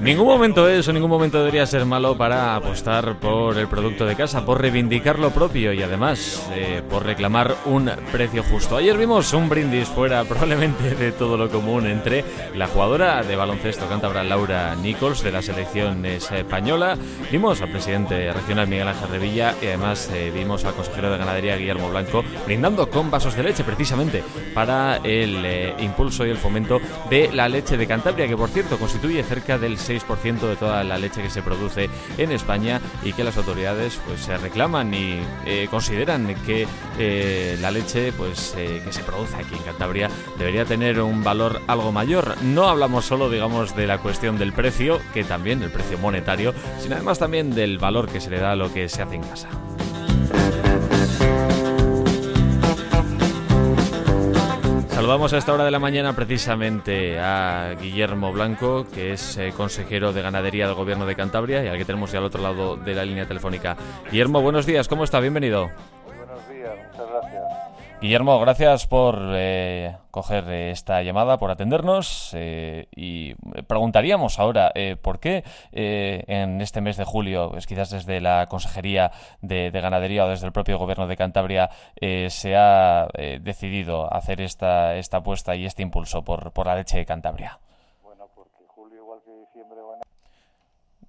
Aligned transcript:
Ningún 0.00 0.26
momento 0.26 0.68
es 0.68 0.88
o 0.88 0.92
ningún 0.92 1.10
momento 1.10 1.38
debería 1.38 1.64
ser 1.64 1.86
malo 1.86 2.16
para 2.16 2.56
apostar 2.56 3.20
por 3.20 3.56
el 3.56 3.68
producto 3.68 4.04
de 4.04 4.16
casa, 4.16 4.44
por 4.44 4.60
reivindicar 4.60 5.18
lo 5.18 5.30
propio 5.30 5.72
y 5.72 5.82
además 5.82 6.50
eh, 6.54 6.82
por 6.90 7.04
reclamar 7.04 7.54
un 7.66 7.90
precio 8.10 8.42
justo. 8.42 8.76
Ayer 8.76 8.96
vimos 8.96 9.32
un 9.32 9.48
brindis 9.48 9.88
fuera 9.88 10.24
probablemente 10.28 10.96
de 10.96 11.12
todo 11.12 11.36
lo 11.36 11.48
común 11.48 11.86
entre 11.86 12.24
la 12.56 12.66
jugadora 12.66 13.22
de 13.22 13.36
baloncesto 13.36 13.86
cántabra 13.86 14.24
Laura 14.24 14.74
Nichols 14.74 15.22
de 15.22 15.32
la 15.32 15.40
selección 15.40 16.04
española, 16.04 16.96
vimos 17.30 17.62
al 17.62 17.70
presidente 17.70 18.32
regional 18.32 18.66
Miguel 18.66 18.88
Ángel 18.88 19.08
Revilla 19.08 19.54
y 19.62 19.66
además 19.66 20.10
eh, 20.12 20.32
vimos 20.34 20.64
al 20.64 20.74
consejero 20.74 21.10
de 21.10 21.18
ganadería 21.18 21.56
Guillermo 21.56 21.90
Blanco 21.90 22.24
brindando 22.44 22.90
con 22.90 23.10
vasos 23.10 23.36
de 23.36 23.44
leche 23.44 23.64
precisamente 23.64 24.24
para 24.52 24.96
el 24.96 25.44
eh, 25.44 25.74
impulso 25.78 26.26
y 26.26 26.30
el 26.30 26.38
fomento 26.38 26.80
de 27.08 27.30
la 27.32 27.48
leche 27.48 27.76
de 27.76 27.86
Cantabria, 27.86 28.26
que 28.26 28.36
por 28.36 28.50
cierto 28.50 28.78
constituye 28.78 29.21
cerca 29.22 29.58
del 29.58 29.78
6% 29.78 30.40
de 30.40 30.56
toda 30.56 30.84
la 30.84 30.98
leche 30.98 31.22
que 31.22 31.30
se 31.30 31.42
produce 31.42 31.88
en 32.18 32.32
España 32.32 32.80
y 33.02 33.12
que 33.12 33.24
las 33.24 33.36
autoridades 33.36 34.00
pues 34.06 34.20
se 34.20 34.36
reclaman 34.36 34.92
y 34.94 35.20
eh, 35.46 35.68
consideran 35.70 36.34
que 36.46 36.66
eh, 36.98 37.56
la 37.60 37.70
leche 37.70 38.12
pues 38.12 38.54
eh, 38.56 38.82
que 38.84 38.92
se 38.92 39.02
produce 39.02 39.36
aquí 39.36 39.54
en 39.54 39.62
Cantabria 39.62 40.10
debería 40.38 40.64
tener 40.64 41.00
un 41.00 41.22
valor 41.24 41.60
algo 41.66 41.92
mayor. 41.92 42.36
No 42.42 42.68
hablamos 42.68 43.04
solo 43.04 43.30
digamos 43.30 43.74
de 43.76 43.86
la 43.86 43.98
cuestión 43.98 44.38
del 44.38 44.52
precio, 44.52 45.00
que 45.12 45.24
también 45.24 45.62
el 45.62 45.70
precio 45.70 45.98
monetario, 45.98 46.54
sino 46.80 46.96
además 46.96 47.18
también 47.18 47.54
del 47.54 47.78
valor 47.78 48.08
que 48.08 48.20
se 48.20 48.30
le 48.30 48.38
da 48.38 48.52
a 48.52 48.56
lo 48.56 48.72
que 48.72 48.88
se 48.88 49.02
hace 49.02 49.16
en 49.16 49.22
casa. 49.22 49.48
Saludamos 55.02 55.32
a 55.32 55.38
esta 55.38 55.52
hora 55.52 55.64
de 55.64 55.72
la 55.72 55.80
mañana 55.80 56.14
precisamente 56.14 57.18
a 57.18 57.74
Guillermo 57.74 58.32
Blanco, 58.32 58.86
que 58.94 59.14
es 59.14 59.36
eh, 59.36 59.52
consejero 59.56 60.12
de 60.12 60.22
ganadería 60.22 60.66
del 60.66 60.76
Gobierno 60.76 61.06
de 61.06 61.16
Cantabria 61.16 61.64
y 61.64 61.66
al 61.66 61.76
que 61.76 61.84
tenemos 61.84 62.12
ya 62.12 62.20
al 62.20 62.24
otro 62.26 62.40
lado 62.40 62.76
de 62.76 62.94
la 62.94 63.04
línea 63.04 63.26
telefónica. 63.26 63.76
Guillermo, 64.12 64.42
buenos 64.42 64.64
días, 64.64 64.86
¿cómo 64.86 65.02
está? 65.02 65.18
Bienvenido. 65.18 65.72
Guillermo, 68.02 68.40
gracias 68.40 68.88
por 68.88 69.16
eh, 69.32 69.94
coger 70.10 70.42
eh, 70.48 70.72
esta 70.72 71.02
llamada, 71.02 71.38
por 71.38 71.52
atendernos. 71.52 72.32
eh, 72.34 72.88
y 72.96 73.34
preguntaríamos 73.68 74.40
ahora, 74.40 74.72
eh, 74.74 74.96
¿por 75.00 75.20
qué 75.20 75.44
en 75.70 76.60
este 76.60 76.80
mes 76.80 76.96
de 76.96 77.04
julio, 77.04 77.50
pues 77.52 77.68
quizás 77.68 77.90
desde 77.90 78.20
la 78.20 78.48
Consejería 78.48 79.12
de, 79.40 79.70
de 79.70 79.80
Ganadería 79.80 80.24
o 80.24 80.28
desde 80.28 80.46
el 80.46 80.52
propio 80.52 80.78
Gobierno 80.78 81.06
de 81.06 81.16
Cantabria, 81.16 81.70
se 82.28 82.56
ha 82.56 83.06
decidido 83.40 84.12
hacer 84.12 84.40
esta, 84.40 84.96
esta 84.96 85.18
apuesta 85.18 85.54
y 85.54 85.64
este 85.64 85.82
impulso 85.82 86.22
por, 86.24 86.50
por 86.50 86.66
la 86.66 86.74
leche 86.74 86.98
de 86.98 87.06
Cantabria? 87.06 87.60
Bueno, 88.02 88.26
porque 88.34 88.64
julio, 88.66 88.98
igual 88.98 89.20
que 89.24 89.30
diciembre, 89.30 89.78
a... 89.80 90.02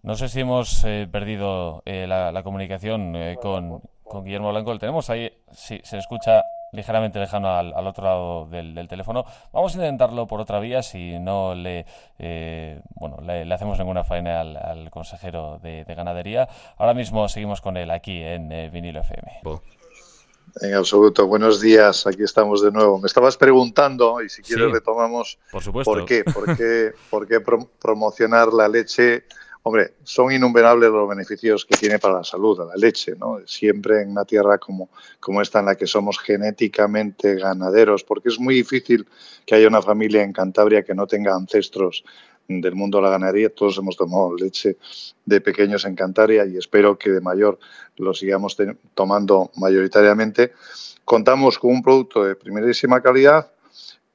No 0.04 0.14
sé 0.14 0.30
si 0.30 0.42
hemos 0.42 0.86
perdido 1.12 1.82
la, 1.86 2.32
la 2.32 2.44
comunicación 2.44 3.18
con, 3.42 3.82
con 4.04 4.24
Guillermo 4.24 4.52
Blanco. 4.52 4.74
¿Le 4.74 4.80
tenemos 4.80 5.10
ahí? 5.10 5.32
Sí, 5.52 5.82
se 5.84 5.98
escucha 5.98 6.44
ligeramente 6.74 7.20
lejano 7.20 7.50
al, 7.56 7.74
al 7.74 7.88
otro 7.88 8.04
lado 8.04 8.46
del, 8.48 8.76
del 8.76 8.88
teléfono. 8.88 9.26
Vamos 9.54 9.74
a 9.74 9.78
intentarlo 9.78 10.28
por 10.28 10.42
otra 10.42 10.60
vía 10.60 10.84
si 10.84 11.18
no 11.20 11.56
le, 11.56 11.86
eh, 12.20 12.82
bueno, 12.96 13.18
le, 13.22 13.46
le 13.46 13.54
hacemos 13.56 13.80
ninguna 13.80 14.04
faena 14.04 14.42
al, 14.42 14.58
al 14.58 14.90
consejero 14.92 15.60
de, 15.60 15.86
de 15.86 15.96
ganadería. 15.96 16.50
Ahora 16.78 16.94
mismo 16.94 17.30
seguimos 17.30 17.62
con 17.62 17.78
él 17.78 17.90
aquí 17.92 18.22
en 18.22 18.52
eh, 18.52 18.70
Vinilo 18.70 19.00
FM. 19.00 19.42
En 20.62 20.74
absoluto. 20.76 21.26
Buenos 21.26 21.60
días, 21.62 22.06
aquí 22.06 22.22
estamos 22.24 22.62
de 22.62 22.72
nuevo. 22.72 23.00
Me 23.00 23.08
estabas 23.08 23.38
preguntando, 23.38 24.22
y 24.22 24.30
si 24.30 24.42
quieres 24.44 24.68
Sí. 24.68 24.74
retomamos, 24.74 25.40
Por 25.52 25.64
supuesto. 25.64 25.92
¿por 25.92 26.06
qué? 26.06 26.24
¿Por 26.24 26.56
qué, 26.58 26.92
por 27.10 27.28
qué 27.28 27.40
pro- 27.40 27.70
promocionar 27.82 28.54
la 28.54 28.68
leche? 28.68 29.24
Hombre, 29.66 29.94
son 30.04 30.34
innumerables 30.34 30.90
los 30.90 31.08
beneficios 31.08 31.66
que 31.66 31.78
tiene 31.78 31.98
para 31.98 32.16
la 32.16 32.24
salud 32.26 32.60
la 32.68 32.76
leche, 32.76 33.16
¿no? 33.18 33.40
Siempre 33.46 34.02
en 34.02 34.12
una 34.12 34.26
tierra 34.26 34.58
como, 34.58 34.90
como 35.22 35.42
esta 35.42 35.62
en 35.62 35.68
la 35.68 35.76
que 35.76 35.88
somos 35.88 36.20
genéticamente 36.20 37.36
ganaderos, 37.36 38.04
porque 38.04 38.28
es 38.28 38.38
muy 38.38 38.56
difícil 38.56 39.08
que 39.46 39.56
haya 39.56 39.70
una 39.70 39.82
familia 39.82 40.22
en 40.22 40.34
Cantabria 40.34 40.84
que 40.84 40.94
no 40.94 41.08
tenga 41.08 41.34
ancestros 41.34 42.04
del 42.50 42.76
mundo 42.76 42.98
de 42.98 43.04
la 43.04 43.12
ganadería. 43.12 43.56
Todos 43.56 43.78
hemos 43.78 43.96
tomado 43.96 44.36
leche 44.36 44.76
de 45.26 45.40
pequeños 45.40 45.86
en 45.86 45.96
Cantabria 45.96 46.46
y 46.46 46.58
espero 46.58 46.98
que 46.98 47.12
de 47.12 47.22
mayor 47.22 47.58
lo 47.96 48.14
sigamos 48.14 48.58
tomando 48.94 49.50
mayoritariamente. 49.56 50.52
Contamos 51.06 51.58
con 51.58 51.72
un 51.72 51.82
producto 51.82 52.26
de 52.26 52.36
primerísima 52.36 53.02
calidad 53.02 53.50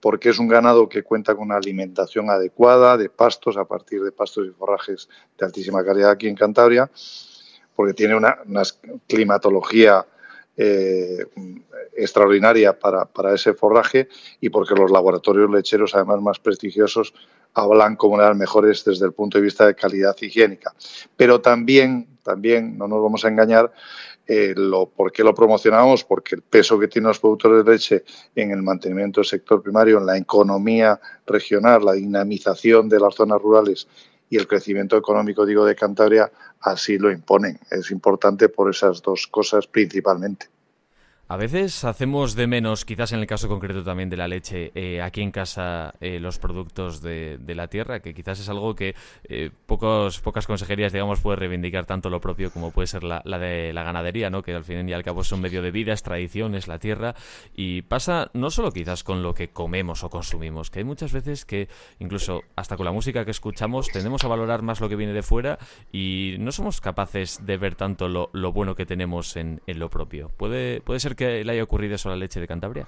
porque 0.00 0.30
es 0.30 0.38
un 0.38 0.48
ganado 0.48 0.88
que 0.88 1.02
cuenta 1.02 1.34
con 1.34 1.46
una 1.46 1.56
alimentación 1.56 2.30
adecuada 2.30 2.96
de 2.96 3.08
pastos 3.08 3.56
a 3.56 3.64
partir 3.64 4.02
de 4.02 4.12
pastos 4.12 4.46
y 4.46 4.50
forrajes 4.50 5.08
de 5.36 5.46
altísima 5.46 5.84
calidad 5.84 6.10
aquí 6.10 6.28
en 6.28 6.36
Cantabria, 6.36 6.90
porque 7.74 7.94
tiene 7.94 8.14
una, 8.14 8.38
climatología 9.06 10.06
eh, 10.56 11.26
extraordinaria 11.96 12.78
para, 12.78 13.04
para 13.04 13.34
ese 13.34 13.54
forraje 13.54 14.08
y 14.40 14.48
porque 14.50 14.74
los 14.74 14.90
laboratorios 14.90 15.50
lecheros, 15.50 15.94
además 15.94 16.20
más 16.20 16.38
prestigiosos, 16.38 17.14
hablan 17.54 17.96
como 17.96 18.18
de 18.18 18.24
las 18.24 18.36
mejores 18.36 18.84
desde 18.84 19.06
el 19.06 19.12
punto 19.12 19.38
de 19.38 19.44
vista 19.44 19.66
de 19.66 19.74
calidad 19.74 20.16
higiénica. 20.20 20.72
Pero 21.16 21.40
también, 21.40 22.06
también, 22.22 22.78
no 22.78 22.88
nos 22.88 23.02
vamos 23.02 23.24
a 23.24 23.28
engañar, 23.28 23.72
eh, 24.30 24.52
lo, 24.54 24.90
¿por 24.90 25.10
qué 25.10 25.24
lo 25.24 25.34
promocionamos? 25.34 26.04
Porque 26.04 26.34
el 26.34 26.42
peso 26.42 26.78
que 26.78 26.86
tienen 26.86 27.08
los 27.08 27.18
productores 27.18 27.64
de 27.64 27.72
leche 27.72 28.04
en 28.34 28.50
el 28.50 28.62
mantenimiento 28.62 29.20
del 29.20 29.26
sector 29.26 29.62
primario, 29.62 29.96
en 29.96 30.04
la 30.04 30.18
economía 30.18 31.00
regional, 31.26 31.82
la 31.82 31.94
dinamización 31.94 32.90
de 32.90 33.00
las 33.00 33.14
zonas 33.14 33.40
rurales 33.40 33.88
y 34.28 34.36
el 34.36 34.46
crecimiento 34.46 34.98
económico, 34.98 35.46
digo, 35.46 35.64
de 35.64 35.74
Cantabria, 35.74 36.30
así 36.60 36.98
lo 36.98 37.10
imponen. 37.10 37.58
Es 37.70 37.90
importante 37.90 38.50
por 38.50 38.68
esas 38.68 39.00
dos 39.00 39.26
cosas 39.28 39.66
principalmente. 39.66 40.48
A 41.30 41.36
veces 41.36 41.84
hacemos 41.84 42.34
de 42.36 42.46
menos, 42.46 42.86
quizás 42.86 43.12
en 43.12 43.20
el 43.20 43.26
caso 43.26 43.48
concreto 43.48 43.84
también 43.84 44.08
de 44.08 44.16
la 44.16 44.26
leche, 44.28 44.72
eh, 44.74 45.02
aquí 45.02 45.20
en 45.20 45.30
casa 45.30 45.92
eh, 46.00 46.20
los 46.20 46.38
productos 46.38 47.02
de, 47.02 47.38
la 47.48 47.68
tierra, 47.68 48.00
que 48.00 48.14
quizás 48.14 48.40
es 48.40 48.48
algo 48.48 48.74
que 48.74 48.94
eh, 49.24 49.50
pocos, 49.66 50.20
pocas 50.20 50.46
consejerías, 50.46 50.90
digamos, 50.90 51.20
puede 51.20 51.36
reivindicar 51.36 51.84
tanto 51.84 52.08
lo 52.08 52.22
propio 52.22 52.50
como 52.50 52.70
puede 52.70 52.86
ser 52.86 53.04
la, 53.04 53.20
de 53.20 53.74
la 53.74 53.82
ganadería, 53.82 54.30
¿no? 54.30 54.42
que 54.42 54.54
al 54.54 54.64
fin 54.64 54.88
y 54.88 54.94
al 54.94 55.02
cabo 55.02 55.20
es 55.20 55.30
un 55.30 55.42
medio 55.42 55.60
de 55.60 55.70
vida, 55.70 55.92
es 55.92 56.02
tradición, 56.02 56.54
es 56.54 56.66
la 56.66 56.78
tierra, 56.78 57.14
y 57.54 57.82
pasa 57.82 58.30
no 58.32 58.48
solo 58.48 58.72
quizás 58.72 59.04
con 59.04 59.22
lo 59.22 59.34
que 59.34 59.48
comemos 59.50 60.04
o 60.04 60.08
consumimos, 60.08 60.70
que 60.70 60.78
hay 60.78 60.86
muchas 60.86 61.12
veces 61.12 61.44
que 61.44 61.68
incluso 61.98 62.40
hasta 62.56 62.78
con 62.78 62.86
la 62.86 62.92
música 62.92 63.26
que 63.26 63.32
escuchamos 63.32 63.88
tendemos 63.88 64.24
a 64.24 64.28
valorar 64.28 64.62
más 64.62 64.80
lo 64.80 64.88
que 64.88 64.96
viene 64.96 65.12
de 65.12 65.22
fuera 65.22 65.58
y 65.92 66.36
no 66.38 66.52
somos 66.52 66.80
capaces 66.80 67.44
de 67.44 67.58
ver 67.58 67.74
tanto 67.74 68.08
lo, 68.08 68.30
lo 68.32 68.50
bueno 68.50 68.74
que 68.74 68.86
tenemos 68.86 69.36
en, 69.36 69.60
en 69.66 69.78
lo 69.78 69.90
propio. 69.90 70.30
¿Puede, 70.38 70.80
¿Puede 70.80 71.00
ser 71.00 71.17
que 71.18 71.44
le 71.44 71.52
haya 71.52 71.62
ocurrido 71.62 71.96
eso 71.96 72.08
a 72.08 72.12
la 72.12 72.18
leche 72.18 72.40
de 72.40 72.46
Cantabria? 72.46 72.86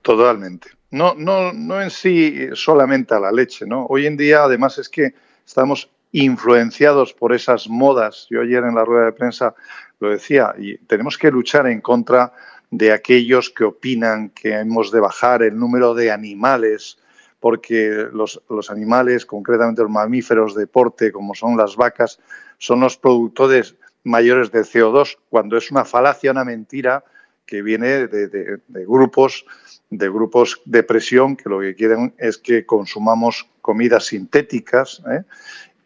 Totalmente. 0.00 0.70
No, 0.90 1.14
no, 1.14 1.52
no 1.52 1.82
en 1.82 1.90
sí 1.90 2.48
solamente 2.54 3.14
a 3.14 3.20
la 3.20 3.32
leche, 3.32 3.66
¿no? 3.66 3.84
Hoy 3.86 4.06
en 4.06 4.16
día, 4.16 4.44
además, 4.44 4.78
es 4.78 4.88
que 4.88 5.12
estamos 5.44 5.90
influenciados 6.12 7.12
por 7.12 7.34
esas 7.34 7.68
modas. 7.68 8.26
Yo 8.30 8.40
ayer 8.40 8.64
en 8.64 8.76
la 8.76 8.84
rueda 8.84 9.06
de 9.06 9.12
prensa 9.12 9.54
lo 10.00 10.10
decía, 10.10 10.54
y 10.56 10.78
tenemos 10.78 11.18
que 11.18 11.30
luchar 11.30 11.66
en 11.66 11.80
contra 11.80 12.32
de 12.70 12.92
aquellos 12.92 13.50
que 13.50 13.64
opinan 13.64 14.30
que 14.30 14.54
hemos 14.54 14.90
de 14.92 15.00
bajar 15.00 15.42
el 15.42 15.58
número 15.58 15.94
de 15.94 16.10
animales, 16.10 16.98
porque 17.40 18.06
los, 18.12 18.40
los 18.48 18.70
animales, 18.70 19.26
concretamente 19.26 19.82
los 19.82 19.90
mamíferos 19.90 20.54
de 20.54 20.66
porte, 20.66 21.12
como 21.12 21.34
son 21.34 21.56
las 21.56 21.76
vacas, 21.76 22.20
son 22.58 22.80
los 22.80 22.96
productores 22.96 23.74
mayores 24.04 24.50
de 24.50 24.60
CO2, 24.60 25.18
cuando 25.28 25.56
es 25.56 25.70
una 25.70 25.84
falacia, 25.84 26.30
una 26.30 26.44
mentira 26.44 27.04
que 27.46 27.62
viene 27.62 28.06
de, 28.06 28.60
grupos 28.86 29.46
de 29.90 30.08
grupos 30.10 30.60
de 30.66 30.82
presión 30.82 31.34
que 31.34 31.48
lo 31.48 31.60
que 31.60 31.74
quieren 31.74 32.14
es 32.18 32.36
que 32.36 32.66
consumamos 32.66 33.48
comidas 33.62 34.06
sintéticas, 34.06 35.02
¿eh? 35.10 35.22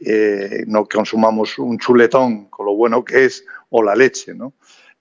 Eh, 0.04 0.64
no 0.66 0.86
consumamos 0.86 1.60
un 1.60 1.78
chuletón 1.78 2.46
con 2.46 2.66
lo 2.66 2.74
bueno 2.74 3.04
que 3.04 3.24
es 3.24 3.44
o 3.70 3.84
la 3.84 3.94
leche, 3.94 4.34
¿no? 4.34 4.52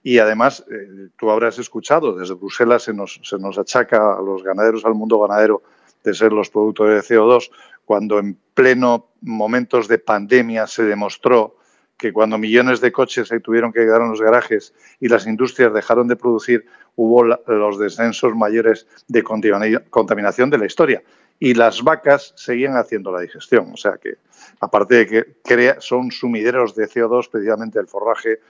Y 0.04 0.18
además, 0.18 0.64
eh, 0.70 1.08
tú 1.16 1.30
habrás 1.30 1.58
escuchado, 1.58 2.16
desde 2.16 2.34
Bruselas 2.34 2.84
se 2.84 2.94
nos, 2.94 3.20
se 3.24 3.38
nos 3.38 3.58
achaca 3.58 4.14
a 4.16 4.20
los 4.20 4.44
ganaderos, 4.44 4.84
al 4.84 4.94
mundo 4.94 5.18
ganadero, 5.18 5.62
de 6.04 6.14
ser 6.14 6.32
los 6.32 6.50
productores 6.50 7.08
de 7.08 7.16
CO2, 7.16 7.50
cuando 7.84 8.18
en 8.20 8.36
pleno 8.54 9.08
momentos 9.20 9.88
de 9.88 9.98
pandemia 9.98 10.66
se 10.68 10.84
demostró 10.84 11.56
que 12.02 12.12
cuando 12.12 12.36
millones 12.36 12.80
de 12.80 12.90
coches 12.90 13.28
se 13.28 13.38
tuvieron 13.38 13.72
que 13.72 13.78
quedar 13.78 14.00
en 14.00 14.10
los 14.10 14.20
garajes 14.20 14.74
y 14.98 15.06
las 15.06 15.24
industrias 15.24 15.72
dejaron 15.72 16.08
de 16.08 16.16
producir, 16.16 16.66
hubo 16.96 17.22
los 17.22 17.78
descensos 17.78 18.34
mayores 18.34 18.88
de 19.06 19.22
contaminación 19.22 20.50
de 20.50 20.58
la 20.58 20.66
historia. 20.66 21.00
Y 21.38 21.54
las 21.54 21.84
vacas 21.84 22.32
seguían 22.34 22.76
haciendo 22.76 23.12
la 23.12 23.20
digestión. 23.20 23.70
O 23.72 23.76
sea 23.76 23.98
que, 24.02 24.16
aparte 24.58 24.96
de 24.96 25.06
que 25.06 25.26
crea, 25.44 25.80
son 25.80 26.10
sumideros 26.10 26.74
de 26.74 26.88
CO2, 26.88 27.30
precisamente 27.30 27.78
el 27.78 27.86
forraje 27.86 28.40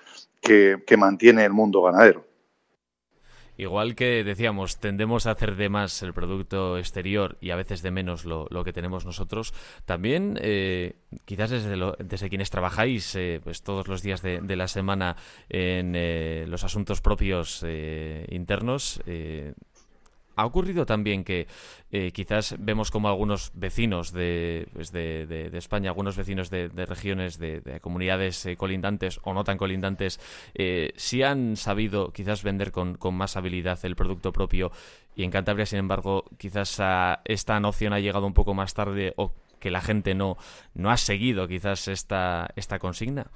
que 0.40 0.96
mantiene 0.96 1.44
el 1.44 1.52
mundo 1.52 1.82
ganadero. 1.82 2.24
Igual 3.56 3.94
que 3.94 4.24
decíamos, 4.24 4.78
tendemos 4.78 5.26
a 5.26 5.32
hacer 5.32 5.56
de 5.56 5.68
más 5.68 6.02
el 6.02 6.14
producto 6.14 6.78
exterior 6.78 7.36
y 7.40 7.50
a 7.50 7.56
veces 7.56 7.82
de 7.82 7.90
menos 7.90 8.24
lo, 8.24 8.48
que 8.64 8.72
tenemos 8.72 9.04
nosotros, 9.04 9.52
también 9.84 10.38
eh, 10.40 10.94
quizás 11.24 11.50
desde, 11.50 11.76
desde 11.98 12.28
quienes 12.28 12.50
trabajáis 12.50 13.14
eh, 13.14 13.40
pues 13.44 13.62
todos 13.62 13.88
los 13.88 14.02
días 14.02 14.22
de, 14.22 14.56
la 14.56 14.68
semana 14.68 15.16
en 15.48 15.94
eh, 15.94 16.46
los 16.48 16.64
asuntos 16.64 17.00
propios 17.00 17.64
internos, 18.28 19.00
ha 20.36 20.46
ocurrido 20.46 20.86
también 20.86 21.24
que 21.24 21.46
eh, 21.90 22.10
quizás 22.12 22.56
vemos 22.58 22.90
como 22.90 23.08
algunos 23.08 23.52
vecinos 23.54 24.12
de, 24.12 24.68
pues 24.72 24.92
de, 24.92 25.50
España, 25.52 25.90
algunos 25.90 26.16
vecinos 26.16 26.50
de, 26.50 26.68
regiones, 26.86 27.38
de, 27.38 27.80
comunidades 27.80 28.46
eh, 28.46 28.56
colindantes 28.56 29.20
o 29.24 29.34
no 29.34 29.44
tan 29.44 29.58
colindantes, 29.58 30.20
eh, 30.54 30.92
sí 30.96 31.22
han 31.22 31.56
sabido 31.56 32.12
quizás 32.12 32.42
vender 32.42 32.72
con, 32.72 32.98
más 33.12 33.36
habilidad 33.36 33.78
el 33.82 33.94
producto 33.94 34.32
propio 34.32 34.72
y 35.14 35.24
en 35.24 35.30
Cantabria, 35.30 35.66
sin 35.66 35.80
embargo, 35.80 36.24
quizás 36.38 36.80
esta 37.24 37.60
noción 37.60 37.92
ha 37.92 38.00
llegado 38.00 38.26
un 38.26 38.32
poco 38.32 38.54
más 38.54 38.72
tarde 38.72 39.12
o 39.16 39.32
que 39.60 39.70
la 39.70 39.82
gente 39.82 40.14
no, 40.14 40.38
ha 40.84 40.96
seguido 40.96 41.46
quizás 41.46 41.88
esta, 41.88 42.48
esta 42.56 42.78
consigna. 42.78 43.26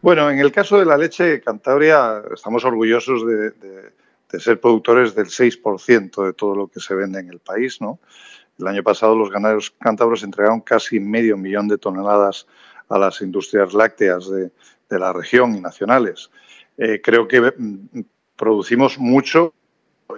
Bueno, 0.00 0.30
en 0.30 0.38
el 0.38 0.52
caso 0.52 0.78
de 0.78 0.84
la 0.84 0.96
leche, 0.96 1.40
Cantabria, 1.40 2.22
estamos 2.32 2.64
orgullosos 2.64 3.26
de 3.26 4.03
de 4.30 4.40
ser 4.40 4.60
productores 4.60 5.14
del 5.14 5.26
6% 5.26 6.26
de 6.26 6.32
todo 6.32 6.54
lo 6.54 6.68
que 6.68 6.80
se 6.80 6.94
vende 6.94 7.20
en 7.20 7.28
el 7.28 7.38
país. 7.38 7.80
¿no? 7.80 8.00
El 8.58 8.66
año 8.66 8.82
pasado 8.82 9.16
los 9.16 9.30
ganaderos 9.30 9.74
cántabros 9.78 10.22
entregaron 10.22 10.60
casi 10.60 11.00
medio 11.00 11.36
millón 11.36 11.68
de 11.68 11.78
toneladas 11.78 12.46
a 12.88 12.98
las 12.98 13.20
industrias 13.20 13.74
lácteas 13.74 14.28
de, 14.30 14.50
la 14.90 15.12
región 15.12 15.56
y 15.56 15.60
nacionales. 15.60 16.30
Eh, 16.78 17.00
creo 17.02 17.26
que 17.26 17.40
mm, 17.40 18.00
producimos 18.36 18.96
mucho 18.96 19.52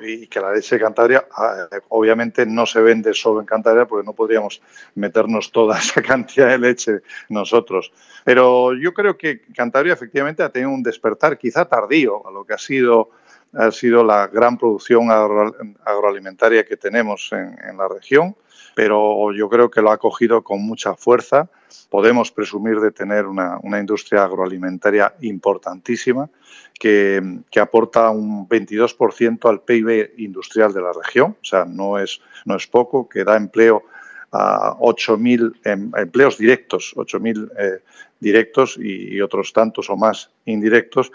y 0.03 0.27
que 0.27 0.41
la 0.41 0.53
leche 0.53 0.77
de 0.77 0.83
Cantabria 0.83 1.27
ah, 1.35 1.69
obviamente 1.89 2.45
no 2.45 2.67
se 2.67 2.81
vende 2.81 3.15
solo 3.15 3.41
en 3.41 3.47
Cantabria 3.47 3.87
porque 3.87 4.05
no 4.05 4.13
podríamos 4.13 4.61
meternos 4.95 5.53
toda 5.53 5.79
esa 5.79 6.03
cantidad 6.03 6.49
de 6.49 6.59
leche 6.59 7.01
nosotros. 7.29 7.93
Pero 8.25 8.75
yo 8.75 8.93
creo 8.93 9.17
que 9.17 9.41
Cantabria 9.55 9.95
efectivamente 9.95 10.43
ha 10.43 10.51
tenido 10.51 10.71
un 10.71 10.83
despertar 10.83 11.39
quizá 11.39 11.65
tardío 11.65 12.27
a 12.27 12.31
lo 12.31 12.45
que 12.45 12.55
ha 12.55 12.59
sido 12.59 13.11
ha 13.57 13.71
sido 13.71 14.05
la 14.05 14.27
gran 14.27 14.59
producción 14.59 15.11
agroalimentaria 15.11 16.65
que 16.65 16.77
tenemos 16.77 17.31
en, 17.33 17.77
la 17.77 17.89
región, 17.89 18.37
pero 18.75 19.33
yo 19.33 19.49
creo 19.49 19.71
que 19.71 19.81
lo 19.81 19.91
ha 19.91 19.99
cogido 19.99 20.43
con 20.43 20.63
mucha 20.63 20.95
fuerza. 20.95 21.49
Podemos 21.91 22.31
presumir 22.31 22.81
de 22.81 22.91
tener 22.91 23.27
una, 23.27 23.61
industria 23.79 24.25
agroalimentaria 24.25 25.15
importantísima 25.23 26.29
que, 26.79 27.23
aporta 27.61 28.11
un 28.11 28.49
22% 28.49 29.49
al 29.49 29.63
PIB 29.63 30.15
industrial 30.19 30.73
de 30.73 30.83
la 30.83 30.93
región, 30.93 31.37
o 31.41 31.45
sea, 31.45 31.65
no 31.65 31.99
es, 31.99 32.21
no 32.45 32.57
es 32.57 32.67
poco, 32.67 33.09
que 33.09 33.25
da 33.25 33.37
empleo 33.37 33.85
a 34.33 34.77
8.000 34.79 35.61
em, 35.65 35.91
empleos 35.97 36.37
directos, 36.37 36.93
8.000 36.97 37.51
eh, 37.59 37.83
directos 38.21 38.77
y, 38.79 39.21
otros 39.21 39.53
tantos 39.53 39.89
o 39.89 39.97
más 39.97 40.31
indirectos, 40.45 41.11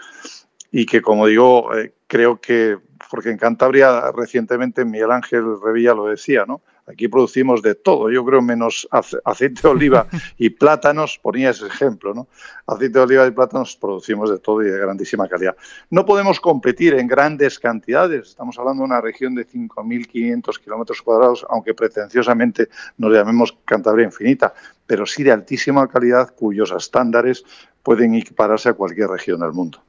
y 0.72 0.86
que, 0.86 1.02
como 1.02 1.26
digo, 1.26 1.76
eh, 1.76 1.92
creo 2.12 2.38
que, 2.42 2.76
porque 3.10 3.30
en 3.30 3.38
Cantabria 3.38 4.12
recientemente 4.12 4.84
Miguel 4.84 5.12
Ángel 5.12 5.58
Revilla 5.64 5.94
lo 5.94 6.08
decía, 6.08 6.44
¿no? 6.46 6.60
Aquí 6.86 7.08
producimos 7.08 7.62
de 7.62 7.74
todo, 7.74 8.10
yo 8.10 8.22
creo 8.22 8.42
menos 8.42 8.86
aceite 8.90 9.62
de 9.62 9.68
oliva 9.68 10.06
y 10.36 10.50
plátanos, 10.50 11.18
ponía 11.22 11.48
ese 11.48 11.68
ejemplo, 11.68 12.12
¿no? 12.12 12.28
Aceite 12.66 12.98
de 12.98 13.04
oliva 13.04 13.26
y 13.26 13.30
plátanos 13.30 13.78
producimos 13.78 14.28
de 14.28 14.40
todo 14.40 14.60
y 14.60 14.66
de 14.66 14.78
grandísima 14.78 15.26
calidad. 15.26 15.56
No 15.88 16.04
podemos 16.04 16.38
competir 16.38 16.92
en 16.92 17.06
grandes 17.06 17.58
cantidades, 17.58 18.28
estamos 18.28 18.58
hablando 18.58 18.82
de 18.82 18.88
una 18.88 19.00
región 19.00 19.34
de 19.34 19.48
5.500 19.48 20.58
kilómetros 20.58 21.00
cuadrados, 21.00 21.46
aunque 21.48 21.72
pretenciosamente 21.72 22.68
nos 22.98 23.10
llamemos 23.10 23.56
Cantabria 23.64 24.04
Infinita, 24.04 24.52
pero 24.86 25.06
sí 25.06 25.22
de 25.22 25.32
altísima 25.32 25.88
calidad 25.88 26.34
cuyos 26.36 26.72
estándares 26.72 27.42
pueden 27.82 28.14
equipararse 28.16 28.68
a 28.68 28.74
cualquier 28.74 29.08
región 29.08 29.40
del 29.40 29.52
mundo. 29.52 29.82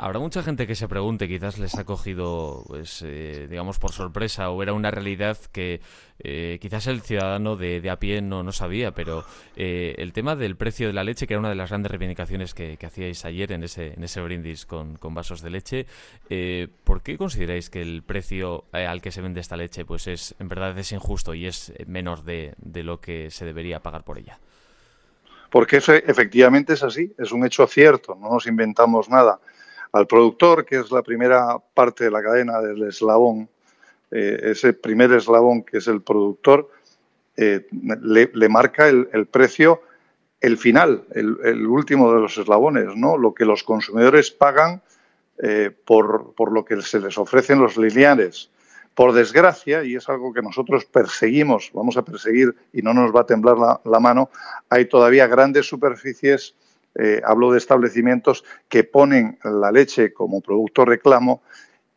Habrá 0.00 0.20
mucha 0.20 0.44
gente 0.44 0.68
que 0.68 0.76
se 0.76 0.86
pregunte, 0.86 1.26
quizás 1.26 1.58
les 1.58 1.76
ha 1.76 1.82
cogido, 1.84 2.62
pues, 2.68 3.02
eh, 3.04 3.48
digamos, 3.50 3.80
por 3.80 3.90
sorpresa 3.90 4.48
o 4.48 4.62
era 4.62 4.72
una 4.72 4.92
realidad 4.92 5.36
que 5.50 5.80
eh, 6.20 6.58
quizás 6.60 6.86
el 6.86 7.00
ciudadano 7.00 7.56
de, 7.56 7.90
a 7.90 7.98
pie 7.98 8.22
no, 8.22 8.44
no 8.44 8.52
sabía, 8.52 8.92
pero 8.92 9.24
eh, 9.56 9.96
el 9.98 10.12
tema 10.12 10.36
del 10.36 10.54
precio 10.54 10.86
de 10.86 10.92
la 10.92 11.02
leche, 11.02 11.26
que 11.26 11.34
era 11.34 11.40
una 11.40 11.48
de 11.48 11.56
las 11.56 11.70
grandes 11.70 11.90
reivindicaciones 11.90 12.54
que, 12.54 12.78
hacíais 12.80 13.24
ayer 13.24 13.50
en 13.50 13.64
ese, 13.64 13.94
en 13.94 14.04
ese 14.04 14.20
brindis 14.20 14.66
con, 14.66 14.96
vasos 15.02 15.42
de 15.42 15.50
leche, 15.50 15.86
¿por 16.84 17.02
qué 17.02 17.18
consideráis 17.18 17.68
que 17.68 17.82
el 17.82 18.04
precio 18.04 18.66
al 18.70 19.02
que 19.02 19.10
se 19.10 19.20
vende 19.20 19.40
esta 19.40 19.56
leche, 19.56 19.84
pues, 19.84 20.06
es 20.06 20.36
en 20.38 20.46
verdad 20.46 20.78
es 20.78 20.92
injusto 20.92 21.34
y 21.34 21.46
es 21.46 21.72
menos 21.88 22.24
de, 22.24 22.54
de 22.58 22.84
lo 22.84 23.00
que 23.00 23.32
se 23.32 23.44
debería 23.44 23.80
pagar 23.80 24.04
por 24.04 24.18
ella? 24.18 24.38
Porque 25.50 25.78
eso 25.78 25.92
efectivamente 25.92 26.74
es 26.74 26.84
así, 26.84 27.12
es 27.18 27.32
un 27.32 27.44
hecho 27.44 27.66
cierto, 27.66 28.14
no 28.14 28.30
nos 28.30 28.46
inventamos 28.46 29.08
nada 29.08 29.40
al 29.92 30.06
productor, 30.06 30.64
que 30.64 30.76
es 30.76 30.90
la 30.90 31.02
primera 31.02 31.58
parte 31.74 32.04
de 32.04 32.10
la 32.10 32.22
cadena 32.22 32.60
del 32.60 32.82
eslabón, 32.82 33.48
eh, 34.10 34.40
ese 34.42 34.72
primer 34.72 35.12
eslabón 35.12 35.62
que 35.62 35.78
es 35.78 35.88
el 35.88 36.02
productor, 36.02 36.70
eh, 37.36 37.66
le, 37.70 38.48
marca 38.48 38.88
el, 38.88 39.26
precio, 39.30 39.82
el 40.40 40.58
final, 40.58 41.04
el, 41.12 41.66
último 41.66 42.12
de 42.12 42.20
los 42.20 42.36
eslabones, 42.36 42.96
¿no? 42.96 43.16
lo 43.16 43.32
que 43.32 43.44
los 43.44 43.62
consumidores 43.62 44.30
pagan 44.30 44.82
eh, 45.40 45.70
por, 45.84 46.34
por, 46.34 46.50
lo 46.52 46.64
que 46.64 46.82
se 46.82 47.00
les 47.00 47.16
ofrecen 47.16 47.60
los 47.60 47.76
lineares. 47.76 48.50
Por 48.94 49.12
desgracia, 49.12 49.84
y 49.84 49.94
es 49.94 50.08
algo 50.08 50.32
que 50.32 50.42
nosotros 50.42 50.84
perseguimos, 50.84 51.70
vamos 51.72 51.96
a 51.96 52.02
perseguir 52.02 52.56
y 52.72 52.82
no 52.82 52.92
nos 52.92 53.14
va 53.14 53.20
a 53.20 53.26
temblar 53.26 53.56
la, 53.56 53.80
la 53.84 54.00
mano, 54.00 54.30
hay 54.68 54.86
todavía 54.86 55.28
grandes 55.28 55.66
superficies 55.66 56.56
eh, 56.98 57.22
hablo 57.24 57.52
de 57.52 57.58
establecimientos 57.58 58.44
que 58.68 58.84
ponen 58.84 59.38
la 59.44 59.70
leche 59.70 60.12
como 60.12 60.40
producto 60.40 60.84
reclamo 60.84 61.42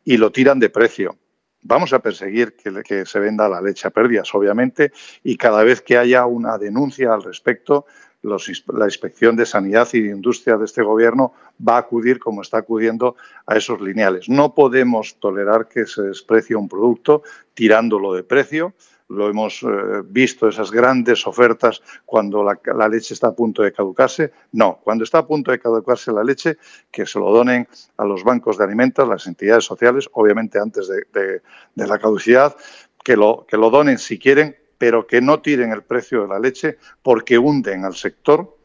y 0.04 0.18
lo 0.18 0.32
tiran 0.32 0.60
de 0.60 0.70
precio. 0.70 1.18
Vamos 1.64 1.94
a 1.94 2.00
perseguir 2.00 2.56
que, 2.56 3.06
se 3.06 3.20
venda 3.20 3.50
la 3.50 3.62
leche 3.62 3.88
a 3.88 3.92
pérdidas, 3.92 4.34
obviamente, 4.34 4.92
y 5.24 5.38
cada 5.38 5.64
vez 5.64 5.82
que 5.82 5.98
haya 5.98 6.26
una 6.26 6.58
denuncia 6.58 7.14
al 7.14 7.24
respecto, 7.24 7.86
la 8.24 8.86
Inspección 8.86 9.36
de 9.36 9.48
Sanidad 9.48 9.88
y 9.94 10.02
de 10.02 10.10
Industria 10.10 10.58
de 10.58 10.66
este 10.66 10.84
Gobierno 10.84 11.34
va 11.68 11.76
a 11.76 11.80
acudir 11.80 12.20
como 12.20 12.44
está 12.44 12.60
acudiendo 12.60 13.16
a 13.48 13.58
esos 13.58 13.82
lineales. 13.82 14.30
No 14.30 14.54
podemos 14.54 15.20
tolerar 15.20 15.68
que 15.68 15.86
se 15.88 16.04
desprecie 16.04 16.56
un 16.56 16.70
producto 16.70 17.24
tirándolo 17.56 18.14
de 18.14 18.24
precio 18.24 18.74
lo 19.12 19.30
hemos 19.30 19.64
eh, 19.64 19.68
visto, 20.06 20.48
esas 20.48 20.72
grandes 20.72 21.28
ofertas 21.28 21.82
cuando 22.06 22.44
la, 22.44 22.88
leche 22.88 23.14
está 23.14 23.28
a 23.28 23.36
punto 23.36 23.62
de 23.62 23.72
caducarse. 23.72 24.32
No, 24.54 24.80
cuando 24.84 25.04
está 25.04 25.20
a 25.20 25.28
punto 25.28 25.52
de 25.52 25.60
caducarse 25.60 26.12
la 26.12 26.24
leche, 26.24 26.58
que 26.92 27.06
se 27.06 27.20
lo 27.20 27.32
donen 27.32 27.68
a 27.98 28.06
los 28.06 28.24
bancos 28.24 28.58
de 28.58 28.64
alimentos, 28.64 29.08
las 29.08 29.28
entidades 29.28 29.66
sociales, 29.66 30.10
obviamente 30.14 30.60
antes 30.60 30.88
de, 30.88 31.42
la 31.76 32.00
caducidad, 32.00 32.56
que 33.04 33.18
lo, 33.18 33.46
que 33.48 33.58
lo 33.58 33.70
donen 33.70 33.98
si 33.98 34.18
quieren, 34.18 34.56
pero 34.78 35.06
que 35.06 35.22
no 35.22 35.42
tiren 35.42 35.72
el 35.72 35.84
precio 35.84 36.24
de 36.24 36.28
la 36.28 36.40
leche 36.40 36.78
porque 37.04 37.38
hunden 37.38 37.86
al 37.86 37.96
sector 37.96 38.58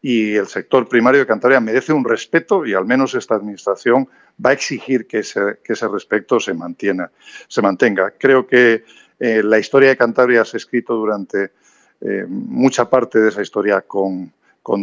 y 0.00 0.36
el 0.36 0.46
sector 0.46 0.88
primario 0.88 1.20
de 1.20 1.26
Cantabria 1.26 1.60
merece 1.60 1.92
un 1.92 2.04
respeto 2.04 2.64
y 2.64 2.72
al 2.72 2.86
menos 2.86 3.14
esta 3.14 3.34
administración 3.34 4.08
va 4.44 4.50
a 4.50 4.52
exigir 4.52 5.06
que 5.06 5.18
ese, 5.18 5.58
que 5.64 5.72
ese 5.72 5.88
respeto 5.88 6.38
se, 6.38 6.54
mantiene, 6.54 7.06
se 7.48 7.60
mantenga. 7.62 8.12
Creo 8.16 8.46
que 8.46 8.84
eh, 9.18 9.42
la 9.42 9.58
historia 9.58 9.88
de 9.88 9.96
Cantabria 9.96 10.44
se 10.44 10.56
ha 10.56 10.58
escrito 10.58 10.94
durante 10.94 11.52
eh, 12.00 12.24
mucha 12.28 12.88
parte 12.88 13.18
de 13.18 13.30
esa 13.30 13.42
historia 13.42 13.82
con, 13.82 14.32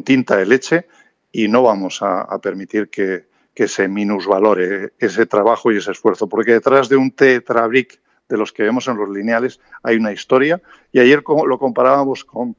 tinta 0.03 0.35
de 0.37 0.45
leche 0.45 0.87
y 1.31 1.47
no 1.47 1.63
vamos 1.63 1.99
a, 2.01 2.39
permitir 2.39 2.89
que, 2.89 3.25
se 3.67 3.87
minusvalore 3.87 4.93
ese 4.99 5.25
trabajo 5.25 5.71
y 5.71 5.77
ese 5.77 5.91
esfuerzo, 5.91 6.27
porque 6.27 6.53
detrás 6.53 6.89
de 6.89 6.97
un 6.97 7.11
tetrabric 7.11 8.01
de 8.27 8.37
los 8.37 8.51
que 8.51 8.63
vemos 8.63 8.87
en 8.87 8.97
los 8.97 9.09
lineales 9.09 9.61
hay 9.83 9.95
una 9.95 10.11
historia 10.11 10.61
y 10.91 10.99
ayer 10.99 11.23
lo 11.25 11.59
comparábamos 11.59 12.25
con, 12.25 12.55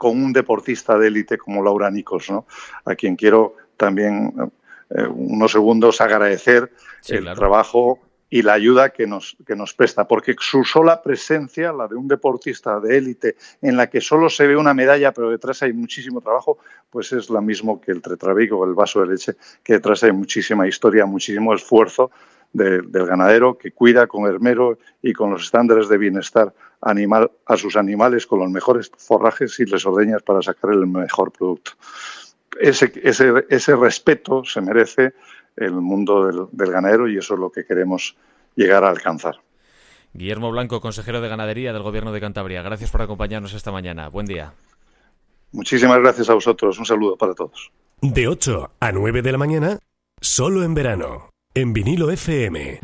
un 0.00 0.32
deportista 0.32 0.98
de 0.98 1.06
élite 1.08 1.38
como 1.38 1.62
Laura 1.62 1.90
Nicos, 1.90 2.30
¿no? 2.30 2.46
a 2.84 2.94
quien 2.94 3.16
quiero 3.16 3.56
también 3.76 4.34
eh, 4.90 5.06
unos 5.06 5.52
segundos 5.52 6.00
agradecer 6.00 6.70
el 7.08 7.24
trabajo 7.34 8.00
y 8.34 8.42
la 8.42 8.54
ayuda 8.54 8.90
que 8.90 9.06
nos, 9.06 9.36
que 9.46 9.54
nos 9.54 9.74
presta, 9.74 10.08
porque 10.08 10.34
su 10.36 10.64
sola 10.64 11.00
presencia, 11.00 11.72
la 11.72 11.86
de 11.86 11.94
un 11.94 12.08
deportista 12.08 12.80
de 12.80 12.98
élite, 12.98 13.36
en 13.62 13.76
la 13.76 13.88
que 13.88 14.00
solo 14.00 14.28
se 14.28 14.48
ve 14.48 14.56
una 14.56 14.74
medalla, 14.74 15.12
pero 15.12 15.30
detrás 15.30 15.62
hay 15.62 15.72
muchísimo 15.72 16.20
trabajo, 16.20 16.58
pues 16.90 17.12
es 17.12 17.30
lo 17.30 17.40
mismo 17.40 17.80
que 17.80 17.92
el 17.92 18.02
tetrabrico 18.02 18.58
o 18.58 18.64
el 18.64 18.74
vaso 18.74 19.00
de 19.02 19.06
leche, 19.06 19.34
que 19.62 19.74
detrás 19.74 20.02
hay 20.02 20.10
muchísima 20.10 20.66
historia, 20.66 21.06
muchísimo 21.06 21.54
esfuerzo 21.54 22.10
del 22.52 23.06
ganadero 23.06 23.56
que 23.56 23.70
cuida 23.70 24.08
con 24.08 24.26
hermero 24.26 24.78
y 25.00 25.12
con 25.12 25.30
los 25.30 25.44
estándares 25.44 25.88
de 25.88 25.96
bienestar 25.96 26.52
animal 26.80 27.30
a 27.46 27.56
sus 27.56 27.76
animales 27.76 28.26
con 28.26 28.40
los 28.40 28.50
mejores 28.50 28.90
forrajes 28.98 29.60
y 29.60 29.64
les 29.64 29.86
ordeñas 29.86 30.24
para 30.24 30.42
sacar 30.42 30.72
el 30.72 30.88
mejor 30.88 31.30
producto. 31.30 31.70
Ese, 32.58 32.92
ese, 33.04 33.46
ese 33.48 33.76
respeto 33.76 34.44
se 34.44 34.60
merece 34.60 35.14
el 35.56 35.72
mundo 35.72 36.26
del, 36.26 36.46
del 36.52 36.70
ganadero 36.70 37.08
y 37.08 37.18
eso 37.18 37.34
es 37.34 37.40
lo 37.40 37.50
que 37.50 37.64
queremos 37.64 38.16
llegar 38.56 38.84
a 38.84 38.90
alcanzar. 38.90 39.36
Guillermo 40.12 40.50
Blanco, 40.50 40.80
consejero 40.80 41.20
de 41.20 41.28
Ganadería 41.28 41.72
del 41.72 41.82
Gobierno 41.82 42.12
de 42.12 42.20
Cantabria. 42.20 42.62
Gracias 42.62 42.90
por 42.90 43.02
acompañarnos 43.02 43.52
esta 43.52 43.72
mañana. 43.72 44.08
Buen 44.08 44.26
día. 44.26 44.54
Muchísimas 45.50 45.98
gracias 46.00 46.30
a 46.30 46.34
vosotros. 46.34 46.78
Un 46.78 46.86
saludo 46.86 47.16
para 47.16 47.34
todos. 47.34 47.72
De 48.00 48.28
8 48.28 48.70
a 48.78 48.92
9 48.92 49.22
de 49.22 49.32
la 49.32 49.38
mañana, 49.38 49.78
solo 50.20 50.62
en 50.62 50.74
verano, 50.74 51.30
en 51.54 51.72
vinilo 51.72 52.10
FM. 52.10 52.80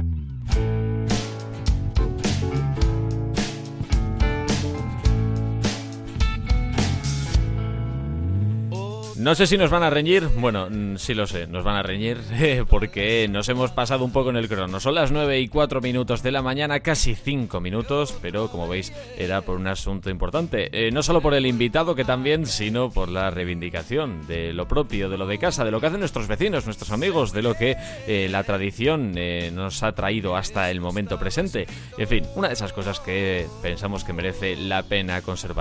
No 9.20 9.34
sé 9.34 9.46
si 9.46 9.58
nos 9.58 9.68
van 9.68 9.82
a 9.82 9.90
reñir, 9.90 10.26
bueno, 10.38 10.68
mm, 10.70 10.96
sí 10.96 11.12
lo 11.12 11.26
sé, 11.26 11.46
nos 11.46 11.62
van 11.62 11.76
a 11.76 11.82
reñir 11.82 12.16
porque 12.70 13.28
nos 13.28 13.50
hemos 13.50 13.70
pasado 13.70 14.02
un 14.02 14.12
poco 14.12 14.30
en 14.30 14.36
el 14.36 14.48
crono. 14.48 14.80
Son 14.80 14.94
las 14.94 15.12
9 15.12 15.40
y 15.40 15.48
4 15.48 15.82
minutos 15.82 16.22
de 16.22 16.32
la 16.32 16.40
mañana, 16.40 16.80
casi 16.80 17.14
5 17.14 17.60
minutos, 17.60 18.16
pero 18.22 18.50
como 18.50 18.66
veis 18.66 18.94
era 19.18 19.42
por 19.42 19.58
un 19.58 19.66
asunto 19.66 20.08
importante. 20.08 20.70
Eh, 20.72 20.90
no 20.90 21.02
solo 21.02 21.20
por 21.20 21.34
el 21.34 21.44
invitado 21.44 21.94
que 21.94 22.06
también, 22.06 22.46
sino 22.46 22.88
por 22.88 23.10
la 23.10 23.28
reivindicación 23.28 24.26
de 24.26 24.54
lo 24.54 24.66
propio, 24.66 25.10
de 25.10 25.18
lo 25.18 25.26
de 25.26 25.36
casa, 25.36 25.66
de 25.66 25.70
lo 25.70 25.82
que 25.82 25.88
hacen 25.88 26.00
nuestros 26.00 26.26
vecinos, 26.26 26.64
nuestros 26.64 26.90
amigos, 26.90 27.34
de 27.34 27.42
lo 27.42 27.52
que 27.52 27.76
eh, 28.06 28.26
la 28.30 28.42
tradición 28.44 29.12
eh, 29.16 29.50
nos 29.52 29.82
ha 29.82 29.92
traído 29.92 30.34
hasta 30.34 30.70
el 30.70 30.80
momento 30.80 31.18
presente. 31.18 31.66
En 31.98 32.08
fin, 32.08 32.24
una 32.36 32.48
de 32.48 32.54
esas 32.54 32.72
cosas 32.72 33.00
que 33.00 33.46
pensamos 33.60 34.02
que 34.02 34.14
merece 34.14 34.56
la 34.56 34.82
pena 34.82 35.20
conservar. 35.20 35.58